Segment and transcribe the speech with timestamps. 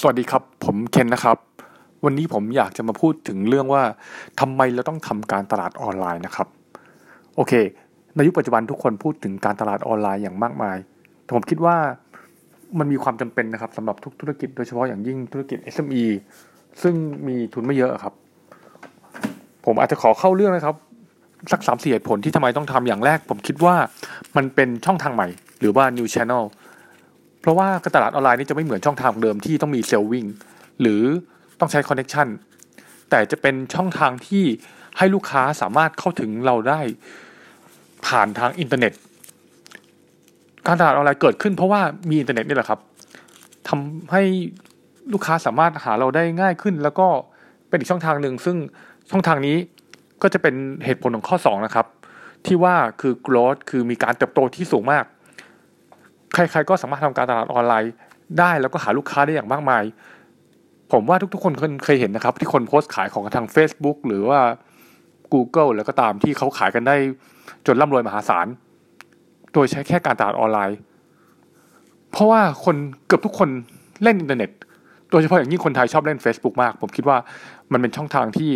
[0.00, 1.38] สวัสดีครับ ผมเคนนะครับ
[2.04, 3.82] วันนี้ผมอยากจะมาพูดถึงเรื่องว่า
[4.40, 6.48] ทำไมเราต้องทำการตลาดออนไลน์นะครับ
[7.36, 7.52] โอเค
[8.14, 10.76] ในยุคปัจจุบันทุกคนพูดถึงการตลาดออนไลน์อย่างมากมาย
[11.22, 11.76] แต่ผมคิดว่า
[12.78, 16.04] มันมีความจำเป็นนะครับสำหรับทุกธุรกิจโดยเฉพาะอย่างยิ่งธุรกิจ SME
[16.82, 16.94] ซึ่ง
[17.26, 18.14] มีทุนไม่เยอะครับ
[19.64, 20.76] ผมอาจจะขอเข้าเรื่องนะครับ
[21.52, 23.74] สักสามสี่เหตุผลที่ทำไมต้องทำอย่างแรก ผมคิดว่า
[24.36, 25.28] มันเป็นช่องทางใหม่
[25.60, 26.44] หรือว่า new channel
[27.44, 30.26] เพราะว่าการตลาดออนไลน์นี่จะไม่เหมือนช่องทางเดิมที่ต้องมีเซลล์วิ่ง
[30.80, 31.02] หรือ
[31.60, 32.28] ต้องใช้ connection
[33.10, 34.44] แต่จะเป็นช่องทางที่
[34.98, 36.80] ให้ลูกค้าสามารถเข้าถึงเราได้
[38.06, 38.92] ผ่านทางอินเทอร์เน็ต
[40.66, 42.80] การตลาดออนไลน์เกิดขึ้นเพราะว่ามีอินเทอร์เน็ตนี่แหละครับ
[43.68, 44.22] ทำให้
[45.12, 47.06] ลูกค้าสามารถหาเราได้ง่ายขึ้น แล้วก็
[47.68, 48.56] เป็นอีกช่องทางหนึ่งซึ่ง
[49.10, 49.56] ช่องทางนี้
[50.22, 50.54] ก็จะเป็น
[50.84, 51.86] เหตุผลของข้อ 2 นะครับ
[52.46, 55.04] ที่ว่าคือ growth คือมีการเติบโตที่สูงมาก
[56.34, 57.92] ใครๆก็สามารถทำการตลาดออนไลน์
[58.38, 59.84] ได้แล้วก็หาลูกค้าได้อย่างมากมาย
[60.92, 61.52] ผมว่าทุกๆคน
[61.84, 64.40] เคยเห็นนะครับ ที่คนโพสต์ขายของทาง Facebook หรือว่า
[65.32, 66.96] Google แล้วก็ตามที่เขาขายกันได้
[67.66, 68.46] จนร่ำรวยมหาศาล
[69.52, 70.78] โดยใช้แค่การตลาดออนไลน์
[72.10, 72.76] เพราะว่าคน
[73.06, 73.48] เกือบทุกคน
[74.02, 74.50] เล่นอินเทอร์เน็ต
[75.10, 77.16] โดยเฉพาะอย่างยิ่งคนไทยชอบเล่น Facebook มาก ผมคิดว่า
[77.72, 78.52] มันเป็นช่องทางที่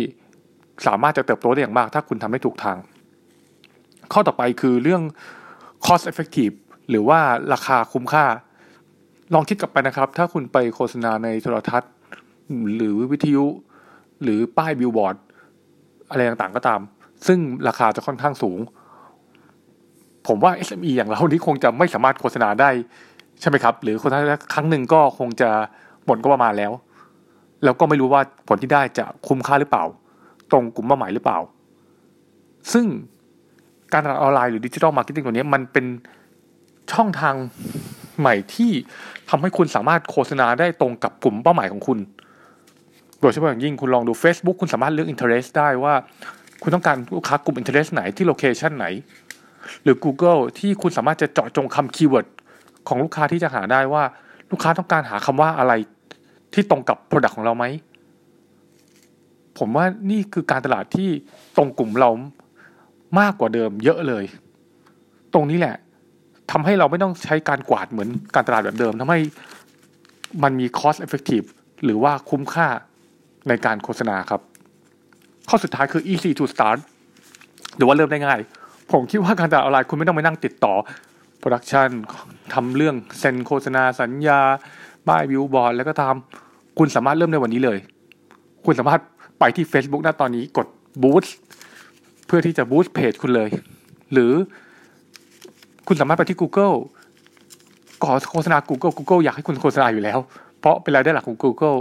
[0.87, 2.77] สามารถจะเติบโตได้อย่างมาก ถ้าคุณทำได้ถูกทาง
[4.13, 5.01] ข้อต่อไปคือเรื่อง
[5.85, 6.55] cost effective
[6.89, 7.19] หรือว่า
[7.53, 8.25] ราคาคุ้มค่า
[9.33, 11.91] ลองคิดกลับไปนะครับ ถ้าคุณไปโฆษณาในโทรทัศน์
[12.75, 13.45] หรือวิทยุ
[14.23, 15.15] หรือป้ายบิลบอร์ด
[16.09, 16.81] อะไรต่างๆก็ตาม
[17.27, 18.59] ซึ่งราคาจะค่อนข้างสูง
[20.27, 22.69] ผมว่า SME อย่างเรานี้คงจะไม่สามารถโฆษณาได้
[23.41, 24.19] ใช่ไหมครับ หรือโฆษณา
[24.53, 25.49] ครั้งหนึ่งก็คงจะ
[26.05, 26.71] หมดงบประมาณแล้ว
[27.63, 29.85] แล้วก็ไม่รู้ว่าผลที่ได้จะคุ้มค่าหรือเปล่า
[30.51, 31.39] ตรงกลุ่มเป้าหมายหรือเปล่า
[32.73, 32.85] ซึ่ง
[33.93, 35.85] การตลาดออนไลน์หรือ digital marketing ตัวนี้มันเป็น
[36.93, 37.35] ช่องทาง
[38.19, 38.71] ใหม่ที่
[39.29, 41.99] ทำให้คุณสามารถโฆษณาได้ตรงกับกลุ่มเป้าหมายของคุณ
[43.21, 45.93] โดยเฉพาะอย่างยิ่งคุณลองดู Facebook คุณสามารถเลือก interest ได้ว่า
[46.61, 48.85] คุณต้องการลูกค้ากลุ่ม interest ไหนที่ location ไหน
[49.83, 52.27] หรือ Google ที่คุณสามารถจะเจาะจงคำคีย์เวิร์ด
[52.87, 54.03] ของลูกค้าที่จะหาได้ว่า
[54.51, 55.73] ลูกค้าต้องการหาคำว่าอะไร
[56.53, 57.65] ที่ตรงกับ Product ของเราไหม
[59.57, 61.09] ผมว่านี่คือการตลาดที่
[61.57, 62.09] ตรงกลุ่มเรา
[63.19, 64.23] มากกว่าเดิมเยอะเลย
[65.33, 65.75] ตรงนี้แหละ
[66.51, 69.19] ทำให้เราไม่ต้องใช้การกวาดเหมือนการตลาดแบบเดิมทำให้
[70.43, 71.45] มันมี cost effective
[71.83, 72.67] หรือว่าคุ้มค่า
[73.47, 74.41] ในการโฆษณาครับ
[75.49, 76.79] ข้อสุดท้ายคือ easy to start
[77.77, 78.39] หรือว่าเริ่มได้ง่าย
[78.91, 80.73] ผมคิดว่าการตลาดออนไลน์คุณไม่ต้องไปนั่งติดต่อ
[81.41, 81.89] production
[82.53, 84.39] ทำเรื่องเซ็นโฆษณาสัญญา
[85.07, 86.15] ป้ายวิวบอร์ดแล้วก็ตาม
[86.77, 87.79] คุณสามารถเริ่มในวันนี้เลย
[88.65, 89.01] คุณสามารถ
[89.39, 90.67] ไปที่ Facebook ณตอนนี้กด
[91.03, 91.29] boost
[92.27, 93.49] เพื่อที่จะ boost เพจคุณเลย
[94.13, 94.31] หรือ
[95.91, 96.75] คุณสามารถไปที่ Google
[98.03, 100.19] ก่อโฆษณา Google Google อยากให้คุณโฆษณาอยู่แล้ว
[100.59, 101.77] เพราะเป็นรายได้หลักของ Google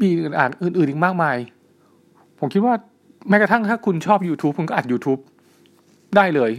[0.00, 0.08] มี
[0.38, 1.36] อ่านอื่นๆอีกมากมาย
[2.38, 2.74] ผมคิดว่า
[3.28, 5.20] แม้กระทั่งถ้าคุณชอบ YouTube คุณก็อัด YouTube
[6.16, 6.50] ได้เลย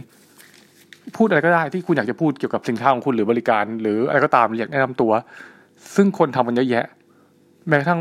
[1.16, 5.12] พูดอะไรก็ได้ที่คุณอยากจะพูดเกี่ยวกับสินค้าของคุณหรือบริการ หรืออะไรก็ตามอยากแนะนำตัว
[5.94, 6.84] ซึ่งคนทำมันเยอะแยะ
[7.68, 8.00] แม้กระทั่ง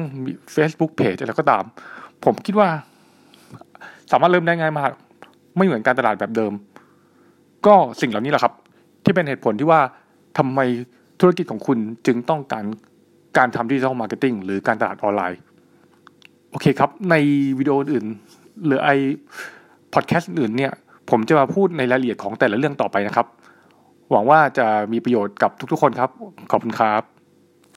[0.56, 1.64] Facebook Page อะไรก็ตาม
[2.26, 2.70] ผมคิดว่า
[4.12, 4.92] สามารถเริ่มได้ง่ายมาก
[5.58, 6.54] ไม่เหมือนการตลาดแบบเดิม
[7.66, 8.54] ก็สิ่งเหล่านี้แหละครับ
[9.04, 9.82] ที่เป็นเหตุผลที่ว่า
[10.38, 10.60] ทำไม
[11.20, 12.66] ธุรกิจของคุณจึงต้องการ
[13.38, 15.40] การทำ digital marketing หรือการตลาดออนไลน์
[16.52, 17.16] โอเคครับ ใน
[17.60, 18.06] วิดีโออื่น
[18.66, 18.90] หรือไอ
[19.94, 20.72] พอดแคสต์อื่นเนี่ย
[21.10, 23.28] ผมจะมาพูดในรายละเอียดของแต่ละเรื่องต่อไปนะครับ
[24.12, 26.10] หวังว่าจะมีประโยชน์กับทุกๆคนครับ
[26.52, 27.17] ขอบคุณครับ